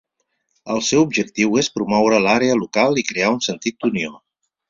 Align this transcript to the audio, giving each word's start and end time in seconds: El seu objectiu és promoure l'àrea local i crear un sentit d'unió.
El 0.75 0.79
seu 0.87 1.03
objectiu 1.07 1.59
és 1.63 1.69
promoure 1.75 2.21
l'àrea 2.25 2.57
local 2.63 2.99
i 3.01 3.05
crear 3.13 3.31
un 3.35 3.39
sentit 3.49 3.79
d'unió. 3.85 4.13